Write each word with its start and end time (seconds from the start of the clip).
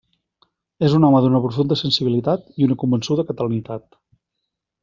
És 0.87 0.95
un 0.99 1.05
home 1.09 1.19
d'una 1.25 1.41
profunda 1.43 1.77
sensibilitat 1.83 2.49
i 2.63 2.69
una 2.69 2.81
convençuda 2.85 3.27
catalanitat. 3.29 3.91